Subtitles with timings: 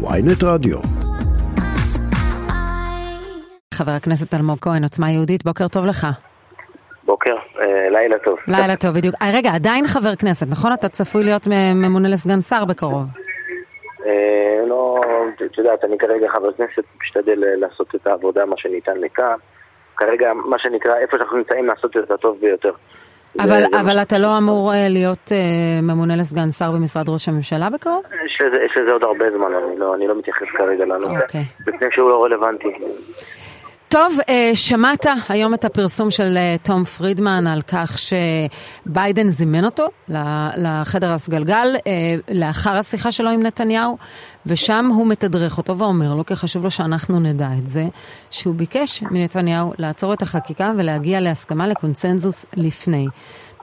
[0.00, 0.78] ויינט רדיו.
[3.74, 6.06] חבר הכנסת אלמוג כהן, עוצמה יהודית, בוקר טוב לך.
[7.04, 8.38] בוקר, אה, לילה טוב.
[8.48, 9.14] לילה טוב, בדיוק.
[9.22, 10.72] אה, רגע, עדיין חבר כנסת, נכון?
[10.72, 13.06] אתה צפוי להיות ממונה לסגן שר בקרוב.
[14.06, 15.00] אה, לא,
[15.46, 19.36] את יודעת, אני כרגע חבר כנסת, משתדל לעשות את העבודה, מה שניתן לכאן.
[19.96, 22.72] כרגע, מה שנקרא, איפה שאנחנו נמצאים, לעשות את הטוב ביותר.
[23.40, 28.02] אבל, אבל אתה לא אמור אה, להיות אה, ממונה לסגן שר במשרד ראש הממשלה בקרוב?
[28.26, 28.38] יש
[28.80, 31.44] לזה, עוד הרבה זמן, אני לא, אני לא מתייחס כרגע לנושא, אוקיי.
[31.66, 32.68] מפני שהוא לא רלוונטי.
[33.90, 39.86] טוב, אה, שמעת היום את הפרסום של אה, תום פרידמן על כך שביידן זימן אותו
[40.56, 41.92] לחדר הסגלגל אה,
[42.34, 43.96] לאחר השיחה שלו עם נתניהו,
[44.46, 47.82] ושם הוא מתדרך אותו ואומר לו, כי חשוב לו שאנחנו נדע את זה,
[48.30, 53.06] שהוא ביקש מנתניהו לעצור את החקיקה ולהגיע להסכמה לקונסנזוס לפני.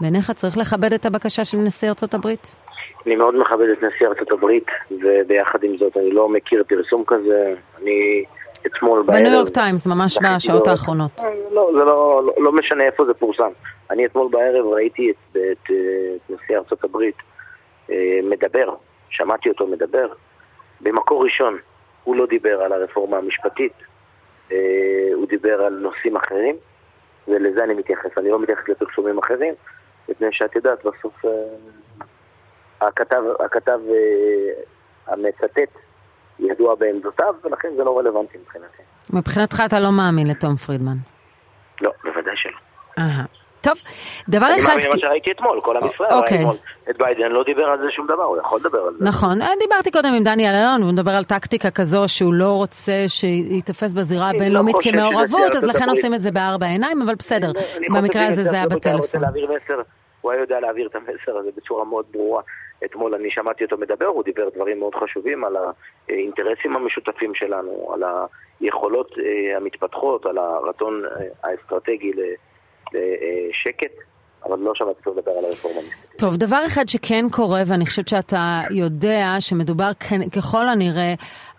[0.01, 2.55] בעיניך צריך לכבד את הבקשה של נשיא ארצות הברית?
[3.05, 7.53] אני מאוד מכבד את נשיא ארצות הברית, וביחד עם זאת, אני לא מכיר פרסום כזה.
[7.81, 8.23] אני
[8.65, 9.19] אתמול בערב...
[9.19, 11.21] בניו יורק טיימס, ממש בשעות האחרונות.
[11.51, 13.49] לא, זה לא, לא, לא משנה איפה זה פורסם.
[13.91, 17.15] אני אתמול בערב ראיתי את, את, את נשיא ארצות הברית
[17.90, 18.75] אה, מדבר,
[19.09, 20.07] שמעתי אותו מדבר.
[20.81, 21.57] במקור ראשון
[22.03, 23.73] הוא לא דיבר על הרפורמה המשפטית,
[24.51, 24.57] אה,
[25.13, 26.55] הוא דיבר על נושאים אחרים,
[27.27, 28.18] ולזה אני מתייחס.
[28.18, 29.53] אני לא מתייחס לפרסומים אחרים,
[30.09, 31.31] מפני שאת יודעת, בסוף אה,
[32.87, 34.62] הכתב, הכתב אה,
[35.07, 35.77] המצטט
[36.39, 38.83] ידוע בעמדותיו, ולכן זה לא רלוונטי מבחינתי.
[39.13, 40.97] מבחינתך אתה לא מאמין לתום פרידמן.
[41.81, 42.57] לא, בוודאי שלא.
[42.99, 43.25] אהה.
[43.61, 43.73] טוב,
[44.29, 44.69] דבר אני אחד...
[44.69, 46.37] מאמין למה שראיתי אתמול, כל עם ישראל אוקיי.
[46.37, 46.55] ראה אתמול.
[46.89, 49.05] את ביידן לא דיבר על זה שום דבר, הוא יכול לדבר על זה.
[49.05, 52.93] נכון, אה, דיברתי קודם עם דניאל אלון, הוא מדבר על טקטיקה כזו שהוא לא רוצה
[53.07, 57.15] שייתפס בזירה אני הבינלאומית לא חושב כמעורבות, אז לכן עושים את זה בארבע עיניים, אבל
[57.15, 59.21] בסדר, אני במקרה הזה זה היה בטלפון.
[60.26, 62.41] הוא היה יודע להעביר את המסר הזה בצורה מאוד ברורה.
[62.85, 65.56] אתמול אני שמעתי אותו מדבר, הוא דיבר דברים מאוד חשובים על
[66.09, 68.03] האינטרסים המשותפים שלנו, על
[68.59, 72.12] היכולות אה, המתפתחות, על הרצון אה, האסטרטגי
[72.94, 73.94] לשקט,
[74.46, 76.19] אבל לא שמעתי אותו מדבר על הרפורמה המשפטית.
[76.19, 79.90] טוב, דבר אחד שכן קורה, ואני חושבת שאתה יודע שמדובר
[80.36, 81.13] ככל הנראה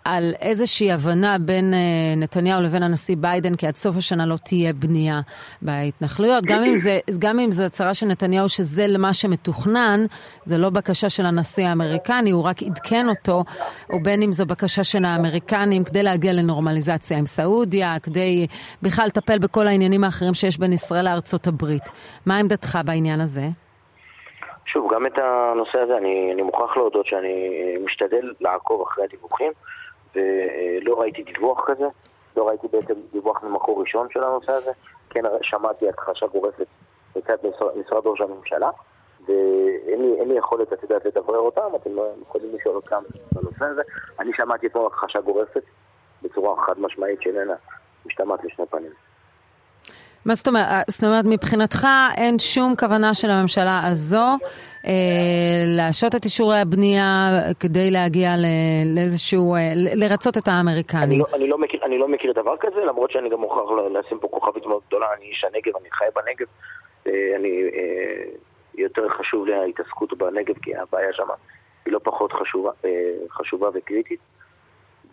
[0.08, 1.78] על איזושהי הבנה בין אה,
[2.16, 5.20] נתניהו לבין הנשיא ביידן, כי עד סוף השנה לא תהיה בנייה
[5.62, 6.44] בהתנחלויות.
[6.46, 10.00] גם אם זה, גם אם זו הצהרה של נתניהו שזה למה שמתוכנן,
[10.44, 13.44] זה לא בקשה של הנשיא האמריקני, הוא רק עדכן אותו,
[13.92, 18.46] או בין אם זו בקשה של האמריקנים כדי להגיע לנורמליזציה עם סעודיה, כדי
[18.82, 21.90] בכלל לטפל בכל העניינים האחרים שיש בין ישראל לארצות הברית.
[22.26, 23.48] מה עמדתך בעניין הזה?
[24.66, 27.38] שוב, גם את הנושא הזה אני, אני מוכרח להודות שאני
[27.84, 29.52] משתדל לעקוב אחרי הדיווחים
[30.16, 31.86] ולא ראיתי דיווח כזה,
[32.36, 34.72] לא ראיתי בעצם דיווח ממקור ראשון של הנושא הזה,
[35.10, 36.66] כן שמעתי הכחשה גורפת
[37.16, 37.36] מצד
[37.76, 38.70] משרד, ראש הממשלה
[39.26, 41.90] ואין לי, לי יכולת, את יודעת, לדברר אותם, אתם
[42.22, 43.02] יכולים לשאול אותם
[43.34, 43.82] בנושא הזה.
[44.20, 45.62] אני שמעתי אתמול הכחשה גורפת
[46.22, 47.54] בצורה חד משמעית שאיננה
[48.06, 48.90] משתמעת לשני פנים.
[50.26, 50.66] מה זאת אומרת?
[50.88, 54.26] זאת אומרת, מבחינתך אין שום כוונה של הממשלה הזו
[54.86, 54.92] אה,
[55.76, 58.30] להשעות את אישורי הבנייה כדי להגיע
[58.96, 61.20] לאיזשהו, אה, לרצות את אני האמריקנים.
[61.20, 64.28] לא, אני, לא מכיר, אני לא מכיר דבר כזה, למרות שאני גם מוכרח לשים פה
[64.28, 66.46] כוכבית מאוד גדולה, אני איש הנגב, אני חי בנגב,
[67.06, 68.24] אה, אני, אה,
[68.74, 71.28] יותר חשוב לי ההתעסקות בנגב, כי הבעיה שם
[71.86, 72.90] היא לא פחות חשובה, אה,
[73.30, 74.20] חשובה וקריטית.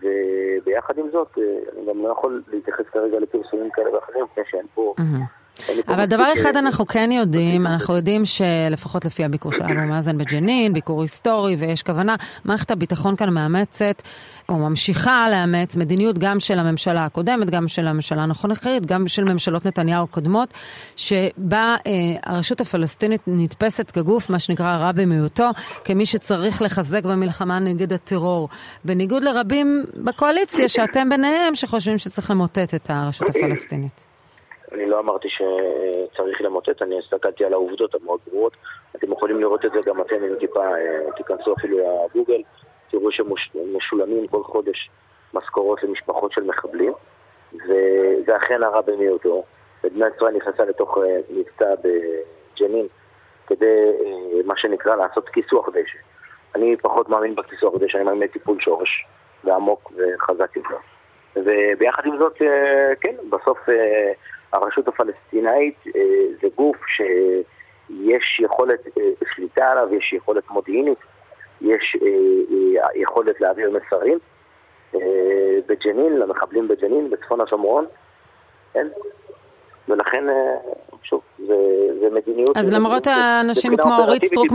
[0.03, 4.65] וביחד עם זאת, אה, אני גם לא יכול להתייחס כרגע לפרסומים כאלה ואחרים, מפני שאין
[4.73, 4.93] פה...
[4.97, 5.42] מהמם.
[5.87, 10.73] אבל דבר אחד אנחנו כן יודעים, אנחנו יודעים שלפחות לפי הביקור של אבו מאזן בג'נין,
[10.73, 12.15] ביקור היסטורי ויש כוונה,
[12.45, 14.01] מערכת הביטחון כאן מאמצת
[14.49, 19.65] או ממשיכה לאמץ מדיניות גם של הממשלה הקודמת, גם של הממשלה הנוכחית, גם של ממשלות
[19.65, 20.53] נתניהו הקודמות,
[20.95, 21.91] שבה אה,
[22.23, 25.49] הרשות הפלסטינית נתפסת כגוף, מה שנקרא רע במיעוטו,
[25.83, 28.49] כמי שצריך לחזק במלחמה נגד הטרור.
[28.85, 34.12] בניגוד לרבים בקואליציה, שאתם ביניהם, שחושבים שצריך למוטט את הרשות הפלסטינית.
[34.73, 38.53] אני לא אמרתי שצריך למוטט, אני הסתכלתי על העובדות המאוד ברורות.
[38.95, 42.41] אתם יכולים לראות את זה גם אתם, אם טיפה אה, תיכנסו אפילו לגוגל,
[42.91, 44.89] תראו שמשולמים כל חודש
[45.33, 46.93] משכורות למשפחות של מחבלים,
[47.53, 49.43] וזה אכן הרע במיעוטו.
[49.83, 52.87] מדינת ישראל נכנסה לתוך אה, מבצע בג'נין
[53.47, 55.97] כדי, אה, מה שנקרא, לעשות כיסוח דשא.
[56.55, 59.05] אני פחות מאמין בכיסוח דשא, אני מאמין בטיפול שורש,
[59.43, 60.77] ועמוק וחזק יותר.
[61.35, 62.37] וביחד עם זאת,
[63.01, 63.57] כן, בסוף
[64.53, 66.01] הרשות הפלסטינאית אה,
[66.41, 69.03] זה גוף שיש יכולת אה,
[69.35, 70.99] שליטה עליו, יש יכולת מודיעינית,
[71.61, 74.19] יש אה, יכולת להעביר מסרים
[75.67, 77.85] בג'נין, למחבלים בג'נין, בצפון השומרון,
[78.73, 78.87] כן?
[79.87, 80.23] ולכן,
[81.03, 81.55] שוב, זה,
[81.99, 82.57] זה מדיניות...
[82.57, 84.47] אז למרות האנשים כמו אורית סטרוק.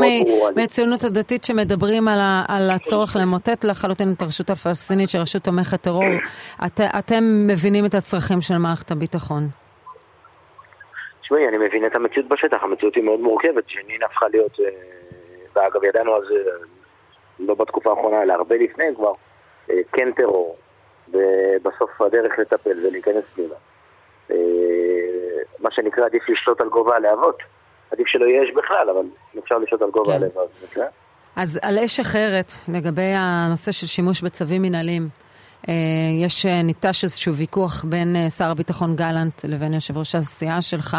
[0.56, 6.04] מהציונות הדתית שמדברים על, ה, על הצורך למוטט לחלוטין את הרשות הפלסטינית שרשות תומכת טרור,
[6.66, 9.48] את, אתם מבינים את הצרכים של מערכת הביטחון.
[11.28, 13.64] תשמעי, אני מבין את המציאות בשטח, המציאות היא מאוד מורכבת.
[13.66, 14.66] ג'נין הפכה להיות, אה,
[15.52, 16.50] ואגב ידענו על זה
[17.38, 19.12] לא בתקופה האחרונה, אלא הרבה לפני כבר,
[19.70, 20.56] אה, כן טרור,
[21.08, 23.54] ובסוף הדרך לטפל ולהיכנס פנימה.
[24.30, 24.36] אה,
[25.58, 27.38] מה שנקרא, עדיף לשלוט על גובה הלהבות.
[27.90, 29.06] עדיף שלא יהיה אש בכלל, אבל
[29.38, 30.16] אפשר לשלוט על גובה כן.
[30.16, 30.50] הלהבות.
[31.36, 35.27] אז על אש אחרת, לגבי הנושא של שימוש בצווים מנהליים, אה,
[36.24, 40.96] יש, אה, ניטש איזשהו ויכוח בין אה, שר הביטחון גלנט לבין יושב ראש הסיעה שלך,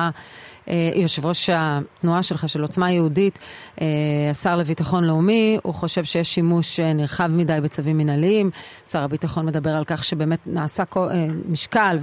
[0.70, 3.40] אה, יושב ראש התנועה שלך של עוצמה יהודית,
[3.82, 3.88] אה,
[4.32, 8.52] השר לביטחון לאומי, הוא חושב שיש שימוש אה, נרחב מדי בצווים מנהליים.
[8.92, 12.00] שר הביטחון מדבר על כך שבאמת נעשה אה, משקל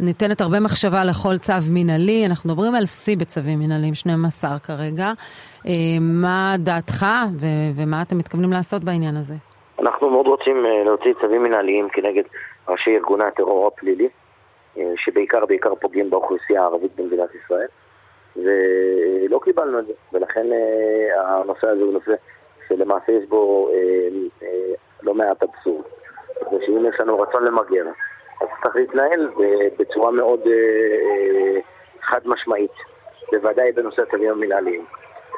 [0.00, 2.26] וניתנת הרבה מחשבה לכל צו מנהלי.
[2.26, 5.12] אנחנו מדברים על שיא בצווים מנהליים, 12 כרגע.
[5.66, 7.06] אה, מה דעתך
[7.74, 9.34] ומה אתם מתכוונים לעשות בעניין הזה?
[9.86, 12.22] אנחנו מאוד רוצים אה, להוציא צווים מנהליים כנגד
[12.68, 14.08] ראשי ארגוני הטרור הפלילי,
[14.78, 17.66] אה, שבעיקר בעיקר פוגעים באוכלוסייה הערבית במדינת ישראל,
[18.36, 22.12] ולא קיבלנו את זה, ולכן אה, הנושא הזה הוא נושא
[22.68, 23.70] שלמעשה יש בו
[25.02, 25.84] לא מעט אבסורד.
[26.52, 27.84] ושאם יש לנו רצון למגר,
[28.40, 29.30] אז צריך להתנהל
[29.78, 30.40] בצורה מאוד
[32.00, 32.72] חד משמעית,
[33.32, 34.84] בוודאי בנושא הצווים המנהליים.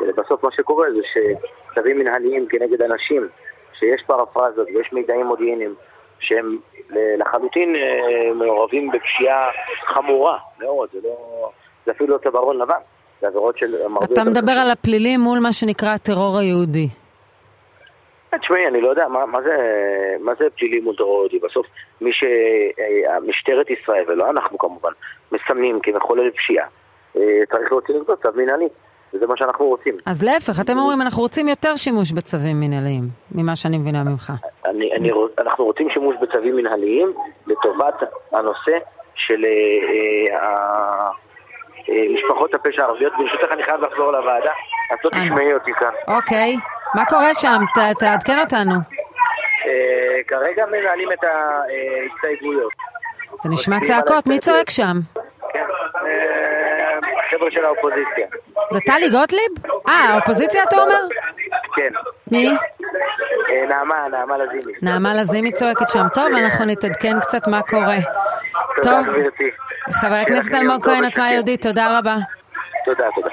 [0.00, 3.28] ובסוף מה שקורה זה שצווים מנהליים כנגד אנשים
[3.78, 5.75] שיש פרפרזות ויש מידעים מודיעיניים
[6.20, 6.58] שהם
[6.90, 9.48] לחלוטין אה, מעורבים בפשיעה
[9.86, 11.50] חמורה מאוד, זה, לא,
[11.86, 12.80] זה אפילו לא צווארון לבן,
[13.20, 13.75] זה עבירות של...
[14.12, 14.52] אתה מדבר.
[14.52, 16.88] על הפלילים מול מה שנקרא הטרור היהודי.
[18.40, 19.56] תשמעי, אני לא יודע, מה, מה, זה,
[20.20, 21.38] מה זה פלילי מול טרור יהודי?
[21.38, 21.66] בסוף
[22.00, 24.90] מי שמשטרת ישראל, ולא אנחנו כמובן,
[25.32, 26.66] מסמנים כמחולל פשיעה,
[27.16, 28.69] אה, צריך להוציא נגדו צו מנהלי,
[29.14, 29.94] וזה מה שאנחנו רוצים.
[30.06, 33.02] אז להפך, אתם אומרים, אנחנו רוצים יותר שימוש בצווים מנהליים,
[33.32, 34.32] ממה שאני מבינה ממך.
[34.66, 37.12] אני, אני, אנחנו רוצים שימוש בצווים מנהליים
[37.46, 37.94] לטובת
[38.32, 38.78] הנושא
[39.14, 39.50] של אה,
[40.37, 41.08] אה,
[41.88, 43.12] אה, משפחות הפשע הערביות.
[43.19, 44.50] ברשותך אני חייב לחזור לוועדה,
[44.94, 45.25] את לא אה.
[45.25, 45.90] תשמעי אותי כאן.
[46.16, 46.56] אוקיי,
[46.94, 47.58] מה קורה שם?
[47.75, 48.72] ת- תעדכן אותנו.
[49.66, 52.72] אה, כרגע מנהלים את ההסתייגויות.
[53.43, 54.38] זה נשמע צעקות, מי.
[54.38, 54.96] צועק שם?
[55.52, 55.64] כן,
[56.06, 56.47] אה,
[57.38, 58.26] החבר'ה של האופוזיציה.
[58.73, 59.73] זה טלי גוטליב?
[59.88, 61.00] אה, האופוזיציה אתה אומר?
[61.76, 61.93] כן.
[62.31, 62.49] מי?
[62.49, 64.73] אה, נעמה, נעמה לזימי.
[64.82, 66.06] נעמה לזימי צועקת שם.
[66.14, 67.96] טוב, אנחנו נתעדכן קצת מה קורה.
[68.76, 69.50] תודה טוב, גברתי.
[69.93, 72.17] חבר הכנסת אלמוג כהן, עוצמה יהודית, תודה רבה.
[72.85, 73.31] תודה, תודה.